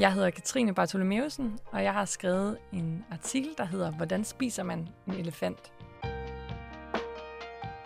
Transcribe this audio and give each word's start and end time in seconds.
Jeg 0.00 0.12
hedder 0.12 0.30
Katrine 0.30 0.74
Bartolomeusen, 0.74 1.58
og 1.66 1.82
jeg 1.82 1.92
har 1.92 2.04
skrevet 2.04 2.58
en 2.72 3.04
artikel, 3.10 3.50
der 3.58 3.64
hedder 3.64 3.90
Hvordan 3.90 4.24
spiser 4.24 4.62
man 4.62 4.88
en 5.06 5.14
elefant? 5.14 5.72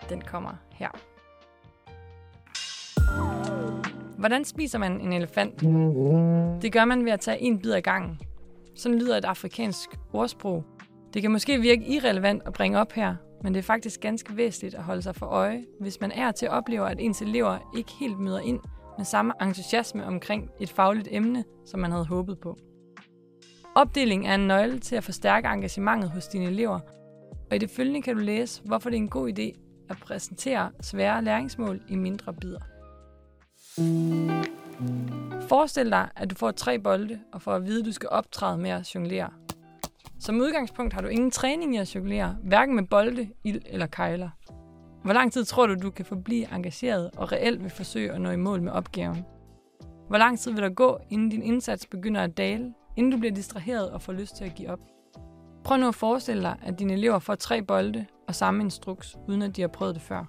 Den 0.09 0.21
kommer 0.21 0.51
her. 0.71 0.89
Hvordan 4.17 4.45
spiser 4.45 4.79
man 4.79 5.01
en 5.01 5.13
elefant? 5.13 5.61
Det 6.61 6.71
gør 6.71 6.85
man 6.85 7.05
ved 7.05 7.11
at 7.11 7.19
tage 7.19 7.41
en 7.41 7.59
bid 7.59 7.73
ad 7.73 7.81
gangen. 7.81 8.21
Sådan 8.75 8.99
lyder 8.99 9.17
et 9.17 9.25
afrikansk 9.25 9.89
ordsprog. 10.13 10.63
Det 11.13 11.21
kan 11.21 11.31
måske 11.31 11.61
virke 11.61 11.85
irrelevant 11.85 12.41
at 12.45 12.53
bringe 12.53 12.79
op 12.79 12.91
her, 12.91 13.15
men 13.43 13.53
det 13.53 13.59
er 13.59 13.63
faktisk 13.63 14.01
ganske 14.01 14.37
væsentligt 14.37 14.75
at 14.75 14.83
holde 14.83 15.01
sig 15.01 15.15
for 15.15 15.25
øje, 15.25 15.65
hvis 15.79 16.01
man 16.01 16.11
er 16.11 16.31
til 16.31 16.45
at 16.45 16.51
opleve, 16.51 16.89
at 16.89 16.99
ens 16.99 17.21
elever 17.21 17.71
ikke 17.77 17.91
helt 17.99 18.19
møder 18.19 18.39
ind 18.39 18.59
med 18.97 19.05
samme 19.05 19.33
entusiasme 19.41 20.05
omkring 20.05 20.49
et 20.59 20.69
fagligt 20.69 21.07
emne, 21.11 21.43
som 21.65 21.79
man 21.79 21.91
havde 21.91 22.05
håbet 22.05 22.39
på. 22.39 22.57
Opdeling 23.75 24.27
er 24.27 24.35
en 24.35 24.47
nøgle 24.47 24.79
til 24.79 24.95
at 24.95 25.03
forstærke 25.03 25.47
engagementet 25.47 26.09
hos 26.09 26.27
dine 26.27 26.45
elever, 26.45 26.79
og 27.49 27.55
i 27.55 27.59
det 27.59 27.69
følgende 27.69 28.01
kan 28.01 28.15
du 28.15 28.21
læse, 28.21 28.61
hvorfor 28.65 28.89
det 28.89 28.97
er 28.97 29.01
en 29.01 29.09
god 29.09 29.29
idé 29.29 29.59
at 29.89 29.97
præsentere 29.97 30.71
svære 30.81 31.23
læringsmål 31.23 31.81
i 31.87 31.95
mindre 31.95 32.33
bidder. 32.33 32.59
Forestil 35.47 35.89
dig, 35.91 36.09
at 36.15 36.29
du 36.29 36.35
får 36.35 36.51
tre 36.51 36.79
bolde 36.79 37.19
og 37.33 37.41
får 37.41 37.53
at 37.53 37.65
vide, 37.65 37.79
at 37.79 37.85
du 37.85 37.91
skal 37.91 38.09
optræde 38.09 38.57
med 38.57 38.69
at 38.69 38.95
jonglere. 38.95 39.29
Som 40.19 40.41
udgangspunkt 40.41 40.93
har 40.93 41.01
du 41.01 41.07
ingen 41.07 41.31
træning 41.31 41.75
i 41.75 41.77
at 41.77 41.95
jonglere, 41.95 42.37
hverken 42.43 42.75
med 42.75 42.83
bolde, 42.83 43.29
ild 43.43 43.61
eller 43.65 43.87
kejler. 43.87 44.29
Hvor 45.05 45.13
lang 45.13 45.33
tid 45.33 45.45
tror 45.45 45.67
du, 45.67 45.75
du 45.75 45.89
kan 45.89 46.05
forblive 46.05 46.55
engageret 46.55 47.11
og 47.17 47.31
reelt 47.31 47.63
vil 47.63 47.71
forsøge 47.71 48.11
at 48.11 48.21
nå 48.21 48.29
i 48.29 48.35
mål 48.35 48.61
med 48.61 48.71
opgaven? 48.71 49.25
Hvor 50.07 50.17
lang 50.17 50.39
tid 50.39 50.51
vil 50.51 50.63
der 50.63 50.69
gå, 50.69 50.99
inden 51.09 51.29
din 51.29 51.43
indsats 51.43 51.85
begynder 51.85 52.21
at 52.21 52.37
dale, 52.37 52.73
inden 52.95 53.11
du 53.11 53.17
bliver 53.17 53.33
distraheret 53.33 53.91
og 53.91 54.01
får 54.01 54.13
lyst 54.13 54.35
til 54.35 54.45
at 54.45 54.55
give 54.55 54.69
op? 54.69 54.79
Prøv 55.63 55.77
nu 55.77 55.87
at 55.87 55.95
forestille 55.95 56.41
dig, 56.41 56.57
at 56.63 56.79
dine 56.79 56.93
elever 56.93 57.19
får 57.19 57.35
tre 57.35 57.61
bolde 57.61 58.05
og 58.27 58.35
samme 58.35 58.63
instruks, 58.63 59.15
uden 59.27 59.41
at 59.41 59.55
de 59.55 59.61
har 59.61 59.67
prøvet 59.67 59.95
det 59.95 60.01
før. 60.01 60.25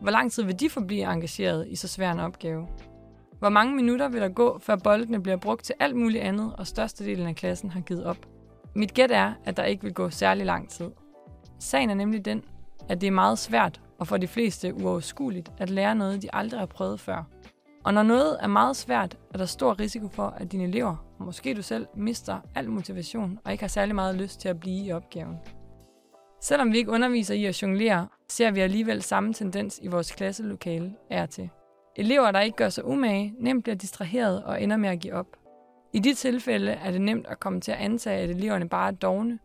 Hvor 0.00 0.10
lang 0.10 0.32
tid 0.32 0.42
vil 0.42 0.60
de 0.60 0.70
forblive 0.70 1.12
engageret 1.12 1.68
i 1.68 1.76
så 1.76 1.88
svær 1.88 2.12
en 2.12 2.20
opgave? 2.20 2.68
Hvor 3.38 3.48
mange 3.48 3.76
minutter 3.76 4.08
vil 4.08 4.20
der 4.20 4.28
gå, 4.28 4.58
før 4.58 4.76
boldene 4.76 5.22
bliver 5.22 5.36
brugt 5.36 5.64
til 5.64 5.74
alt 5.80 5.96
muligt 5.96 6.22
andet, 6.22 6.52
og 6.58 6.66
størstedelen 6.66 7.26
af 7.26 7.36
klassen 7.36 7.70
har 7.70 7.80
givet 7.80 8.04
op? 8.04 8.26
Mit 8.74 8.94
gæt 8.94 9.10
er, 9.10 9.32
at 9.44 9.56
der 9.56 9.64
ikke 9.64 9.82
vil 9.82 9.94
gå 9.94 10.10
særlig 10.10 10.46
lang 10.46 10.70
tid. 10.70 10.90
Sagen 11.60 11.90
er 11.90 11.94
nemlig 11.94 12.24
den, 12.24 12.42
at 12.88 13.00
det 13.00 13.06
er 13.06 13.10
meget 13.10 13.38
svært 13.38 13.80
og 13.98 14.06
for 14.06 14.16
de 14.16 14.26
fleste 14.26 14.74
uoverskueligt 14.74 15.52
at 15.58 15.70
lære 15.70 15.94
noget, 15.94 16.22
de 16.22 16.28
aldrig 16.32 16.60
har 16.60 16.66
prøvet 16.66 17.00
før. 17.00 17.24
Og 17.84 17.94
når 17.94 18.02
noget 18.02 18.38
er 18.40 18.46
meget 18.46 18.76
svært, 18.76 19.18
er 19.34 19.38
der 19.38 19.44
stor 19.44 19.80
risiko 19.80 20.08
for, 20.08 20.26
at 20.26 20.52
dine 20.52 20.64
elever, 20.64 21.14
og 21.18 21.24
måske 21.24 21.54
du 21.54 21.62
selv, 21.62 21.86
mister 21.96 22.40
al 22.54 22.70
motivation 22.70 23.38
og 23.44 23.52
ikke 23.52 23.62
har 23.62 23.68
særlig 23.68 23.94
meget 23.94 24.14
lyst 24.14 24.40
til 24.40 24.48
at 24.48 24.60
blive 24.60 24.86
i 24.86 24.92
opgaven. 24.92 25.36
Selvom 26.40 26.72
vi 26.72 26.76
ikke 26.76 26.90
underviser 26.90 27.34
i 27.34 27.44
at 27.44 27.62
jonglere, 27.62 28.08
ser 28.28 28.50
vi 28.50 28.60
alligevel 28.60 29.02
samme 29.02 29.32
tendens 29.32 29.80
i 29.82 29.86
vores 29.86 30.10
klasselokale 30.12 30.94
er 31.10 31.26
til. 31.26 31.50
Elever, 31.96 32.30
der 32.30 32.40
ikke 32.40 32.56
gør 32.56 32.68
sig 32.68 32.84
umage, 32.84 33.34
nemt 33.38 33.64
bliver 33.64 33.76
distraheret 33.76 34.44
og 34.44 34.62
ender 34.62 34.76
med 34.76 34.88
at 34.88 35.00
give 35.00 35.14
op. 35.14 35.26
I 35.92 35.98
de 35.98 36.14
tilfælde 36.14 36.72
er 36.72 36.90
det 36.90 37.00
nemt 37.00 37.26
at 37.26 37.40
komme 37.40 37.60
til 37.60 37.72
at 37.72 37.78
antage, 37.78 38.22
at 38.22 38.30
eleverne 38.30 38.68
bare 38.68 38.88
er 38.88 38.94
dogne. 38.94 39.38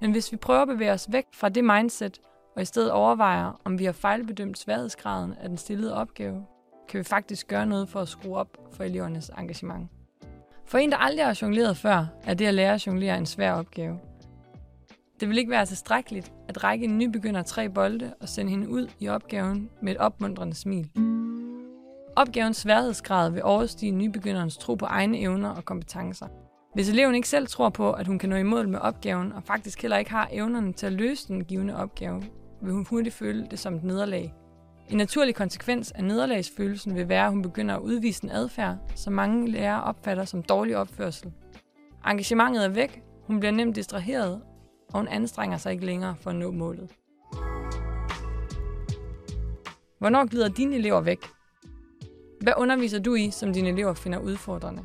Men 0.00 0.12
hvis 0.12 0.32
vi 0.32 0.36
prøver 0.36 0.62
at 0.62 0.68
bevæge 0.68 0.92
os 0.92 1.12
væk 1.12 1.24
fra 1.34 1.48
det 1.48 1.64
mindset, 1.64 2.20
og 2.56 2.62
i 2.62 2.64
stedet 2.64 2.90
overvejer, 2.90 3.60
om 3.64 3.78
vi 3.78 3.84
har 3.84 3.92
fejlbedømt 3.92 4.58
sværhedsgraden 4.58 5.34
af 5.40 5.48
den 5.48 5.58
stillede 5.58 5.94
opgave, 5.94 6.46
kan 6.88 6.98
vi 6.98 7.04
faktisk 7.04 7.48
gøre 7.48 7.66
noget 7.66 7.88
for 7.88 8.00
at 8.00 8.08
skrue 8.08 8.36
op 8.36 8.58
for 8.72 8.84
elevernes 8.84 9.30
engagement. 9.38 9.90
For 10.66 10.78
en, 10.78 10.90
der 10.90 10.96
aldrig 10.96 11.26
har 11.26 11.38
jongleret 11.42 11.76
før, 11.76 12.06
er 12.24 12.34
det 12.34 12.46
at 12.46 12.54
lære 12.54 12.74
at 12.74 12.86
jonglere 12.86 13.18
en 13.18 13.26
svær 13.26 13.52
opgave. 13.52 13.98
Det 15.20 15.28
vil 15.28 15.38
ikke 15.38 15.50
være 15.50 15.66
tilstrækkeligt 15.66 16.32
at 16.48 16.64
række 16.64 16.84
en 16.84 16.98
nybegynder 16.98 17.42
tre 17.42 17.68
bolde 17.68 18.14
og 18.20 18.28
sende 18.28 18.50
hende 18.50 18.68
ud 18.68 18.88
i 19.00 19.08
opgaven 19.08 19.70
med 19.82 19.92
et 19.92 19.98
opmuntrende 19.98 20.54
smil. 20.54 20.90
Opgavens 22.16 22.56
sværhedsgrad 22.56 23.30
vil 23.30 23.42
overstige 23.42 23.92
nybegynderens 23.92 24.56
tro 24.56 24.74
på 24.74 24.84
egne 24.84 25.18
evner 25.18 25.48
og 25.50 25.64
kompetencer. 25.64 26.26
Hvis 26.74 26.90
eleven 26.90 27.14
ikke 27.14 27.28
selv 27.28 27.46
tror 27.46 27.68
på, 27.68 27.92
at 27.92 28.06
hun 28.06 28.18
kan 28.18 28.28
nå 28.28 28.36
i 28.36 28.42
mål 28.42 28.68
med 28.68 28.78
opgaven, 28.78 29.32
og 29.32 29.42
faktisk 29.42 29.82
heller 29.82 29.96
ikke 29.96 30.10
har 30.10 30.28
evnerne 30.32 30.72
til 30.72 30.86
at 30.86 30.92
løse 30.92 31.28
den 31.28 31.44
givende 31.44 31.76
opgave, 31.76 32.22
vil 32.64 32.72
hun 32.72 32.86
hurtigt 32.90 33.14
føle 33.14 33.46
det 33.50 33.58
som 33.58 33.74
et 33.74 33.84
nederlag. 33.84 34.34
En 34.88 34.96
naturlig 34.96 35.34
konsekvens 35.34 35.92
af 35.92 36.04
nederlagsfølelsen 36.04 36.94
vil 36.94 37.08
være, 37.08 37.24
at 37.24 37.30
hun 37.30 37.42
begynder 37.42 37.74
at 37.74 37.80
udvise 37.80 38.24
en 38.24 38.30
adfærd, 38.30 38.76
som 38.94 39.12
mange 39.12 39.50
lærere 39.50 39.82
opfatter 39.82 40.24
som 40.24 40.42
dårlig 40.42 40.76
opførsel. 40.76 41.32
Engagementet 42.06 42.64
er 42.64 42.68
væk, 42.68 43.02
hun 43.26 43.40
bliver 43.40 43.52
nemt 43.52 43.76
distraheret, 43.76 44.42
og 44.92 44.98
hun 45.00 45.08
anstrenger 45.08 45.56
sig 45.56 45.72
ikke 45.72 45.86
længere 45.86 46.16
for 46.20 46.30
at 46.30 46.36
nå 46.36 46.50
målet. 46.50 46.90
Hvornår 49.98 50.26
glider 50.26 50.48
dine 50.48 50.76
elever 50.76 51.00
væk? 51.00 51.18
Hvad 52.40 52.52
underviser 52.56 52.98
du 52.98 53.14
i, 53.14 53.30
som 53.30 53.52
dine 53.52 53.68
elever 53.68 53.94
finder 53.94 54.18
udfordrende? 54.18 54.82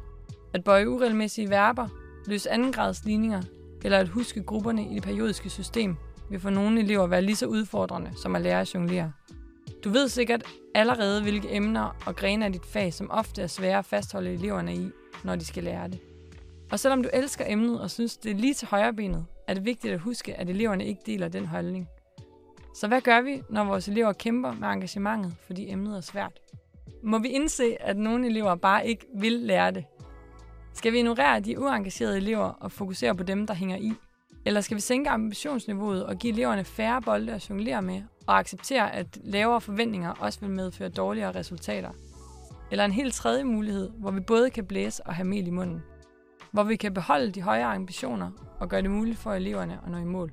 At 0.54 0.64
bøje 0.64 0.90
uregelmæssige 0.90 1.50
verber, 1.50 1.88
løse 2.28 2.52
andengrads 2.52 3.06
ligninger, 3.06 3.42
eller 3.84 3.98
at 3.98 4.08
huske 4.08 4.44
grupperne 4.44 4.92
i 4.92 4.96
det 4.96 5.04
periodiske 5.04 5.50
system, 5.50 5.96
vil 6.30 6.40
for 6.40 6.50
nogle 6.50 6.80
elever 6.80 7.08
være 7.08 7.22
lige 7.22 7.36
så 7.36 7.46
udfordrende 7.46 8.12
som 8.16 8.36
at 8.36 8.42
lære 8.42 8.62
at 8.62 8.74
jonglere. 8.74 9.12
Du 9.84 9.90
ved 9.90 10.10
sikkert 10.10 10.44
allerede, 10.76 11.22
hvilke 11.22 11.56
emner 11.56 11.96
og 12.06 12.16
grene 12.16 12.46
af 12.46 12.52
dit 12.52 12.66
fag, 12.66 12.94
som 12.94 13.12
ofte 13.12 13.42
er 13.42 13.48
svære 13.48 13.78
at 13.78 13.86
fastholde 13.86 14.34
eleverne 14.34 14.76
i, 14.76 14.90
når 15.24 15.36
de 15.36 15.46
skal 15.46 15.64
lære 15.64 15.88
det. 15.88 16.00
Og 16.72 16.80
selvom 16.80 17.04
du 17.04 17.10
elsker 17.14 17.46
emnet 17.48 17.82
og 17.82 17.92
synes, 17.92 18.18
det 18.18 18.32
er 18.32 18.36
lige 18.36 18.54
til 18.54 18.68
højrebenet, 18.68 19.26
er 19.48 19.54
det 19.54 19.66
vigtigt 19.66 19.94
at 19.94 20.00
huske, 20.00 20.36
at 20.36 20.50
eleverne 20.50 20.86
ikke 20.86 21.02
deler 21.06 21.28
den 21.28 21.46
holdning. 21.46 21.88
Så 22.76 22.88
hvad 22.88 23.02
gør 23.02 23.22
vi, 23.22 23.42
når 23.50 23.64
vores 23.64 23.88
elever 23.88 24.14
kæmper 24.14 24.54
med 24.54 24.68
engagementet, 24.68 25.36
fordi 25.46 25.72
emnet 25.72 25.98
er 25.98 26.02
svært? 26.02 26.40
Må 27.04 27.20
vi 27.20 27.28
indse, 27.28 27.78
at 27.80 27.98
nogle 27.98 28.28
elever 28.28 28.56
bare 28.56 28.88
ikke 28.88 29.06
vil 29.16 29.34
lære 29.34 29.72
det? 29.72 29.86
Skal 30.74 30.94
vi 30.94 30.98
ignorere 30.98 31.40
de 31.40 31.60
uengagerede 31.60 32.18
elever 32.18 32.46
og 32.46 32.72
fokusere 32.72 33.16
på 33.16 33.24
dem, 33.24 33.48
der 33.48 33.54
hænger 33.54 33.78
i? 33.78 33.94
Eller 34.46 34.62
skal 34.62 34.76
vi 34.76 34.82
sænke 34.82 35.10
ambitionsniveauet 35.10 36.06
og 36.06 36.16
give 36.16 36.34
eleverne 36.34 36.64
færre 36.64 37.02
bolde 37.02 37.34
at 37.34 37.50
jonglere 37.50 37.82
med, 37.82 38.02
og 38.28 38.40
acceptere, 38.40 38.96
at 38.96 39.18
lavere 39.24 39.62
forventninger 39.62 40.14
også 40.20 40.40
vil 40.40 40.50
medføre 40.50 40.90
dårligere 40.90 41.36
resultater? 41.36 41.90
Eller 42.72 42.86
en 42.86 42.92
helt 42.92 43.14
tredje 43.14 43.44
mulighed, 43.44 43.90
hvor 43.90 44.12
vi 44.12 44.20
både 44.20 44.50
kan 44.50 44.66
blæse 44.66 45.08
og 45.08 45.16
have 45.16 45.28
mel 45.28 45.48
i 45.48 45.52
munden. 45.52 45.84
Hvor 46.52 46.64
vi 46.64 46.76
kan 46.76 46.94
beholde 46.94 47.32
de 47.32 47.42
højere 47.42 47.76
ambitioner 47.76 48.32
og 48.60 48.70
gøre 48.70 48.82
det 48.82 48.92
muligt 48.92 49.18
for 49.18 49.34
eleverne 49.34 49.80
at 49.86 49.92
nå 49.92 49.98
i 49.98 50.04
mål. 50.04 50.32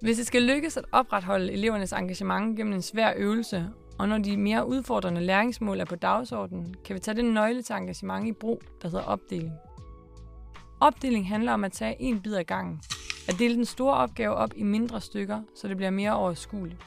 Hvis 0.00 0.16
det 0.16 0.26
skal 0.26 0.42
lykkes 0.42 0.76
at 0.76 0.84
opretholde 0.92 1.52
elevernes 1.52 1.92
engagement 1.92 2.56
gennem 2.56 2.72
en 2.72 2.82
svær 2.82 3.12
øvelse, 3.16 3.68
og 3.98 4.08
når 4.08 4.18
de 4.18 4.36
mere 4.36 4.66
udfordrende 4.66 5.20
læringsmål 5.20 5.80
er 5.80 5.84
på 5.84 5.96
dagsordenen, 5.96 6.74
kan 6.84 6.94
vi 6.94 7.00
tage 7.00 7.16
den 7.16 7.34
nøgle 7.34 7.62
til 7.62 7.74
engagement 7.74 8.26
i 8.26 8.32
brug, 8.32 8.62
der 8.82 8.88
hedder 8.88 9.04
opdeling. 9.04 9.52
Opdeling 10.80 11.28
handler 11.28 11.52
om 11.52 11.64
at 11.64 11.72
tage 11.72 11.96
en 12.02 12.20
bid 12.20 12.34
ad 12.34 12.44
gangen. 12.44 12.80
At 13.28 13.38
dele 13.38 13.54
den 13.54 13.64
store 13.64 13.94
opgave 13.94 14.34
op 14.34 14.50
i 14.56 14.62
mindre 14.62 15.00
stykker, 15.00 15.42
så 15.54 15.68
det 15.68 15.76
bliver 15.76 15.90
mere 15.90 16.16
overskueligt. 16.16 16.80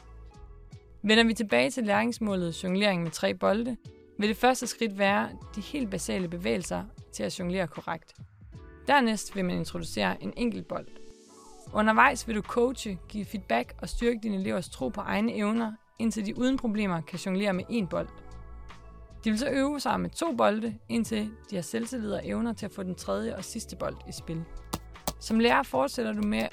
Vender 1.03 1.23
vi 1.23 1.33
tilbage 1.33 1.71
til 1.71 1.83
læringsmålet 1.83 2.63
jonglering 2.63 3.03
med 3.03 3.11
tre 3.11 3.33
bolde, 3.33 3.77
vil 4.19 4.29
det 4.29 4.37
første 4.37 4.67
skridt 4.67 4.97
være 4.97 5.29
de 5.55 5.61
helt 5.61 5.91
basale 5.91 6.27
bevægelser 6.27 6.83
til 7.13 7.23
at 7.23 7.39
jonglere 7.39 7.67
korrekt. 7.67 8.13
Dernæst 8.87 9.35
vil 9.35 9.45
man 9.45 9.57
introducere 9.57 10.23
en 10.23 10.33
enkelt 10.37 10.67
bold. 10.67 10.87
Undervejs 11.73 12.27
vil 12.27 12.35
du 12.35 12.41
coache, 12.41 12.97
give 13.09 13.25
feedback 13.25 13.73
og 13.81 13.89
styrke 13.89 14.19
dine 14.23 14.35
elevers 14.35 14.69
tro 14.69 14.89
på 14.89 15.01
egne 15.01 15.35
evner, 15.35 15.71
indtil 15.99 16.25
de 16.25 16.37
uden 16.37 16.57
problemer 16.57 17.01
kan 17.01 17.19
jonglere 17.19 17.53
med 17.53 17.63
én 17.63 17.87
bold. 17.87 18.07
De 19.23 19.29
vil 19.29 19.39
så 19.39 19.49
øve 19.49 19.79
sig 19.79 19.99
med 19.99 20.09
to 20.09 20.35
bolde, 20.35 20.77
indtil 20.89 21.31
de 21.49 21.55
har 21.55 21.63
selvtillid 21.63 22.11
og 22.11 22.27
evner 22.27 22.53
til 22.53 22.65
at 22.65 22.71
få 22.71 22.83
den 22.83 22.95
tredje 22.95 23.35
og 23.35 23.43
sidste 23.43 23.75
bold 23.75 23.95
i 24.09 24.11
spil. 24.11 24.43
Som 25.19 25.39
lærer 25.39 25.63
fortsætter 25.63 26.13
du 26.13 26.21
med 26.21 26.47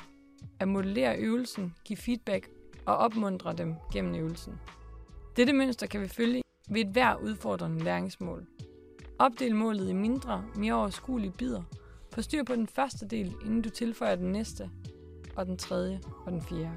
at 0.60 0.68
modellere 0.68 1.18
øvelsen, 1.18 1.74
give 1.84 1.96
feedback 1.96 2.48
og 2.86 2.96
opmuntre 2.96 3.52
dem 3.52 3.74
gennem 3.92 4.14
øvelsen. 4.14 4.54
Dette 5.36 5.52
mønster 5.52 5.86
kan 5.86 6.00
vi 6.00 6.08
følge 6.08 6.42
ved 6.70 6.80
et 6.80 6.92
hver 6.92 7.14
udfordrende 7.14 7.84
læringsmål. 7.84 8.46
Opdel 9.18 9.56
målet 9.56 9.90
i 9.90 9.92
mindre, 9.92 10.44
mere 10.56 10.74
overskuelige 10.74 11.32
bidder. 11.32 11.62
Få 12.12 12.22
styr 12.22 12.42
på 12.44 12.54
den 12.54 12.66
første 12.66 13.08
del, 13.08 13.34
inden 13.44 13.62
du 13.62 13.70
tilføjer 13.70 14.14
den 14.14 14.32
næste, 14.32 14.70
og 15.36 15.46
den 15.46 15.56
tredje 15.56 16.00
og 16.26 16.32
den 16.32 16.42
fjerde. 16.42 16.76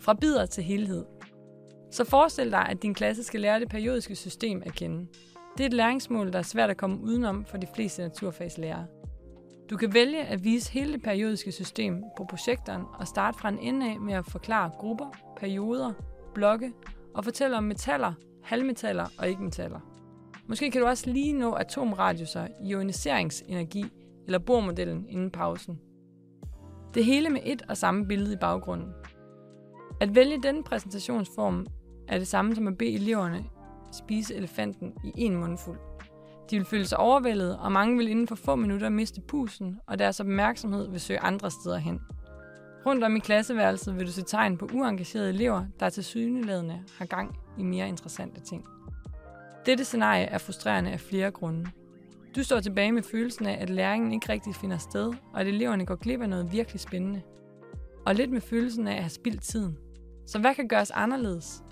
Fra 0.00 0.14
bidder 0.14 0.46
til 0.46 0.64
helhed. 0.64 1.15
Så 1.96 2.04
forestil 2.04 2.50
dig, 2.50 2.66
at 2.68 2.82
din 2.82 2.94
klasse 2.94 3.24
skal 3.24 3.40
lære 3.40 3.60
det 3.60 3.68
periodiske 3.68 4.16
system 4.16 4.62
at 4.66 4.72
kende. 4.72 5.06
Det 5.58 5.64
er 5.64 5.66
et 5.66 5.72
læringsmål, 5.72 6.32
der 6.32 6.38
er 6.38 6.42
svært 6.42 6.70
at 6.70 6.76
komme 6.76 7.00
udenom 7.00 7.44
for 7.44 7.56
de 7.56 7.66
fleste 7.74 8.02
naturfagslærere. 8.02 8.86
Du 9.70 9.76
kan 9.76 9.94
vælge 9.94 10.24
at 10.24 10.44
vise 10.44 10.72
hele 10.72 10.92
det 10.92 11.02
periodiske 11.02 11.52
system 11.52 12.04
på 12.16 12.24
projektoren 12.30 12.82
og 12.98 13.08
starte 13.08 13.38
fra 13.38 13.48
en 13.48 13.58
ende 13.58 13.90
af 13.90 14.00
med 14.00 14.14
at 14.14 14.26
forklare 14.26 14.70
grupper, 14.78 15.06
perioder, 15.36 15.92
blokke 16.34 16.72
og 17.14 17.24
fortælle 17.24 17.56
om 17.56 17.64
metaller, 17.64 18.12
halvmetaller 18.42 19.06
og 19.18 19.28
ikke-metaller. 19.28 19.80
Måske 20.46 20.70
kan 20.70 20.80
du 20.80 20.86
også 20.86 21.10
lige 21.10 21.32
nå 21.32 21.52
atomradiuser, 21.52 22.46
ioniseringsenergi 22.64 23.84
eller 24.26 24.38
bormodellen 24.38 25.06
inden 25.08 25.30
pausen. 25.30 25.80
Det 26.94 27.04
hele 27.04 27.30
med 27.30 27.40
et 27.44 27.62
og 27.68 27.76
samme 27.76 28.06
billede 28.06 28.32
i 28.32 28.38
baggrunden. 28.40 28.88
At 30.00 30.14
vælge 30.14 30.42
denne 30.42 30.64
præsentationsform 30.64 31.66
er 32.08 32.18
det 32.18 32.28
samme 32.28 32.54
som 32.54 32.68
at 32.68 32.78
bede 32.78 32.94
eleverne 32.94 33.44
spise 33.92 34.34
elefanten 34.34 34.92
i 35.04 35.12
en 35.16 35.36
mundfuld. 35.36 35.78
De 36.50 36.56
vil 36.56 36.66
føle 36.66 36.86
sig 36.86 36.98
overvældet, 36.98 37.58
og 37.58 37.72
mange 37.72 37.96
vil 37.96 38.08
inden 38.08 38.28
for 38.28 38.34
få 38.34 38.56
minutter 38.56 38.88
miste 38.88 39.20
pusen, 39.20 39.78
og 39.86 39.98
deres 39.98 40.20
opmærksomhed 40.20 40.88
vil 40.90 41.00
søge 41.00 41.20
andre 41.20 41.50
steder 41.50 41.78
hen. 41.78 42.00
Rundt 42.86 43.04
om 43.04 43.16
i 43.16 43.18
klasseværelset 43.18 43.96
vil 43.96 44.06
du 44.06 44.12
se 44.12 44.22
tegn 44.22 44.58
på 44.58 44.68
uengagerede 44.74 45.28
elever, 45.28 45.64
der 45.80 45.88
til 45.88 46.04
syneladende 46.04 46.82
har 46.98 47.06
gang 47.06 47.36
i 47.58 47.62
mere 47.62 47.88
interessante 47.88 48.40
ting. 48.40 48.64
Dette 49.66 49.84
scenarie 49.84 50.24
er 50.24 50.38
frustrerende 50.38 50.90
af 50.90 51.00
flere 51.00 51.30
grunde. 51.30 51.70
Du 52.36 52.42
står 52.42 52.60
tilbage 52.60 52.92
med 52.92 53.02
følelsen 53.02 53.46
af, 53.46 53.58
at 53.62 53.70
læringen 53.70 54.12
ikke 54.12 54.32
rigtig 54.32 54.54
finder 54.54 54.78
sted, 54.78 55.12
og 55.32 55.40
at 55.40 55.46
eleverne 55.46 55.86
går 55.86 55.94
glip 55.94 56.20
af 56.20 56.28
noget 56.28 56.52
virkelig 56.52 56.80
spændende. 56.80 57.22
Og 58.06 58.14
lidt 58.14 58.30
med 58.30 58.40
følelsen 58.40 58.88
af 58.88 58.94
at 58.94 59.02
have 59.02 59.10
spildt 59.10 59.42
tiden. 59.42 59.76
Så 60.26 60.38
hvad 60.38 60.54
kan 60.54 60.68
gøres 60.68 60.90
anderledes? 60.90 61.62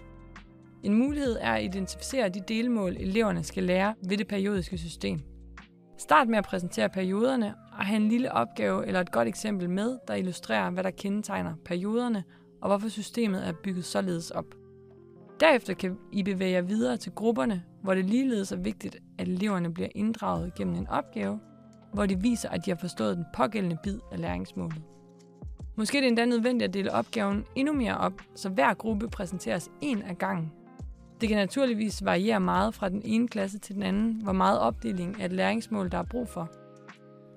En 0.84 0.94
mulighed 0.94 1.36
er 1.40 1.52
at 1.52 1.64
identificere 1.64 2.28
de 2.28 2.40
delmål, 2.48 2.96
eleverne 2.96 3.44
skal 3.44 3.62
lære 3.62 3.94
ved 4.08 4.16
det 4.18 4.28
periodiske 4.28 4.78
system. 4.78 5.20
Start 5.98 6.28
med 6.28 6.38
at 6.38 6.44
præsentere 6.44 6.88
perioderne 6.88 7.54
og 7.78 7.86
have 7.86 7.96
en 7.96 8.08
lille 8.08 8.32
opgave 8.32 8.86
eller 8.86 9.00
et 9.00 9.12
godt 9.12 9.28
eksempel 9.28 9.70
med, 9.70 9.98
der 10.08 10.14
illustrerer, 10.14 10.70
hvad 10.70 10.84
der 10.84 10.90
kendetegner 10.90 11.54
perioderne 11.64 12.24
og 12.62 12.68
hvorfor 12.68 12.88
systemet 12.88 13.48
er 13.48 13.52
bygget 13.52 13.84
således 13.84 14.30
op. 14.30 14.54
Derefter 15.40 15.74
kan 15.74 15.96
I 16.12 16.22
bevæge 16.22 16.52
jer 16.52 16.62
videre 16.62 16.96
til 16.96 17.12
grupperne, 17.12 17.62
hvor 17.82 17.94
det 17.94 18.04
ligeledes 18.04 18.52
er 18.52 18.56
vigtigt, 18.56 18.96
at 19.18 19.28
eleverne 19.28 19.74
bliver 19.74 19.88
inddraget 19.94 20.54
gennem 20.54 20.74
en 20.74 20.88
opgave, 20.88 21.40
hvor 21.92 22.06
de 22.06 22.20
viser, 22.20 22.48
at 22.48 22.66
de 22.66 22.70
har 22.70 22.78
forstået 22.78 23.16
den 23.16 23.24
pågældende 23.34 23.78
bid 23.82 23.98
af 24.12 24.20
læringsmålet. 24.20 24.82
Måske 25.76 25.98
er 25.98 26.02
det 26.02 26.08
endda 26.08 26.24
nødvendigt 26.24 26.68
at 26.68 26.74
dele 26.74 26.92
opgaven 26.92 27.44
endnu 27.56 27.72
mere 27.72 27.98
op, 27.98 28.22
så 28.34 28.48
hver 28.48 28.74
gruppe 28.74 29.08
præsenteres 29.08 29.70
en 29.80 30.02
af 30.02 30.18
gangen. 30.18 30.52
Det 31.20 31.28
kan 31.28 31.38
naturligvis 31.38 32.04
variere 32.04 32.40
meget 32.40 32.74
fra 32.74 32.88
den 32.88 33.02
ene 33.04 33.28
klasse 33.28 33.58
til 33.58 33.74
den 33.74 33.82
anden, 33.82 34.20
hvor 34.22 34.32
meget 34.32 34.60
opdeling 34.60 35.20
af 35.20 35.24
et 35.24 35.32
læringsmål 35.32 35.90
der 35.90 35.98
er 35.98 36.02
brug 36.02 36.28
for. 36.28 36.50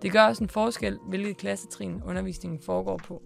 Det 0.01 0.11
gør 0.11 0.23
også 0.23 0.43
en 0.43 0.49
forskel, 0.49 0.99
hvilket 1.07 1.37
klassetrin 1.37 2.01
undervisningen 2.05 2.59
foregår 2.61 2.97
på. 2.97 3.21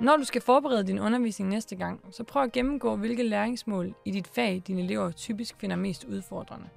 Når 0.00 0.16
du 0.16 0.24
skal 0.24 0.42
forberede 0.42 0.86
din 0.86 0.98
undervisning 0.98 1.50
næste 1.50 1.76
gang, 1.76 2.00
så 2.10 2.24
prøv 2.24 2.42
at 2.42 2.52
gennemgå, 2.52 2.96
hvilke 2.96 3.22
læringsmål 3.22 3.94
i 4.04 4.10
dit 4.10 4.28
fag 4.28 4.62
dine 4.66 4.82
elever 4.82 5.10
typisk 5.10 5.56
finder 5.58 5.76
mest 5.76 6.04
udfordrende. 6.04 6.68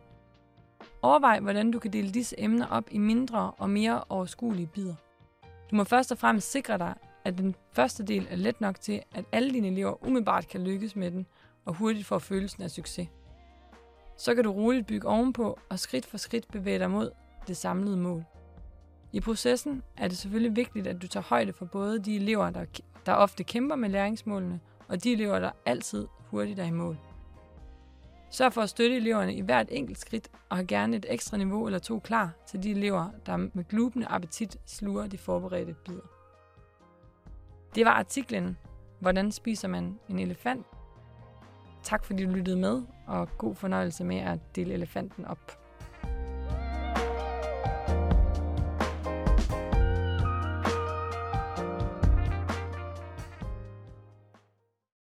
Overvej, 1.01 1.39
hvordan 1.39 1.72
du 1.72 1.80
kan 1.80 1.94
dele 1.94 2.12
disse 2.12 2.36
emner 2.38 2.68
op 2.68 2.84
i 2.92 2.98
mindre 2.98 3.51
og 3.57 3.69
mere 3.69 4.04
overskuelige 4.10 4.68
bidder. 4.68 4.96
Du 5.72 5.75
må 5.75 5.84
først 5.84 6.12
og 6.12 6.18
fremmest 6.18 6.51
sikre 6.51 6.78
dig, 6.78 6.94
at 7.25 7.38
den 7.38 7.56
første 7.72 8.04
del 8.04 8.28
er 8.30 8.36
let 8.36 8.62
nok 8.62 8.80
til, 8.80 9.02
at 9.12 9.25
alle 9.31 9.54
dine 9.54 9.68
elever 9.68 10.04
umiddelbart 10.04 10.48
kan 10.48 10.64
lykkes 10.64 10.96
med 10.96 11.12
den 11.12 11.25
og 11.66 11.74
hurtigt 11.74 12.06
få 12.06 12.20
følelsen 12.20 12.64
af 12.64 12.72
succes. 12.72 13.08
Så 14.18 14.36
kan 14.36 14.44
du 14.44 14.52
roligt 14.52 14.88
bygge 14.88 15.08
ovenpå 15.08 15.60
og 15.70 15.80
skridt 15.80 16.06
for 16.06 16.18
skridt 16.18 16.52
bevæge 16.52 16.80
dig 16.80 16.92
mod 16.92 17.12
det 17.48 17.58
samlede 17.58 17.98
mål. 17.98 18.24
I 19.12 19.20
processen 19.20 19.84
er 19.98 20.08
det 20.08 20.18
selvfølgelig 20.18 20.56
vigtigt, 20.56 20.88
at 20.88 21.02
du 21.02 21.08
tager 21.08 21.24
højde 21.24 21.54
for 21.54 21.66
både 21.66 22.00
de 22.00 22.16
elever, 22.16 22.50
der, 22.50 22.66
der 23.06 23.14
ofte 23.14 23.44
kæmper 23.44 23.75
med 23.75 23.90
læringsmålene, 23.90 24.60
og 24.88 25.04
de 25.04 25.12
elever, 25.12 25.40
der 25.40 25.52
altid 25.66 26.08
hurtigt 26.30 26.60
er 26.60 26.66
i 26.66 26.72
mål. 26.72 26.98
Sørg 28.30 28.54
for 28.54 28.62
at 28.62 28.70
støtte 28.70 28.96
eleverne 28.96 29.36
i 29.36 29.42
hvert 29.42 29.68
enkelt 29.72 30.00
skridt, 30.00 30.30
og 30.50 30.58
har 30.58 30.64
gerne 30.64 30.98
et 30.98 31.06
ekstra 31.10 31.38
niveau 31.38 31.66
eller 31.66 31.80
to 31.80 32.00
klar 32.00 32.31
til 32.48 32.64
de 32.64 32.72
elever, 32.72 33.10
der 33.25 33.38
med 33.38 33.64
glubende 33.70 34.08
appetit 34.08 34.58
sluger 34.66 35.08
de 35.08 35.18
forberedte 35.18 35.75
bidder. 35.86 36.12
Det 37.75 37.86
var 37.86 37.92
artiklen 37.92 38.58
Hvordan 39.00 39.31
spiser 39.31 39.68
man 39.68 40.00
en 40.10 40.20
elefant? 40.20 40.66
Tak 41.84 42.06
fordi 42.06 42.25
du 42.25 42.31
lyttede 42.31 42.58
med, 42.58 42.81
og 43.08 43.30
god 43.38 43.56
fornøjelse 43.56 44.04
med 44.04 44.18
at 44.18 44.40
dele 44.56 44.74
elefanten 44.74 45.25
op. 45.25 45.62